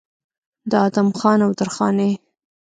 [0.69, 2.11] د ادم خان او درخانۍ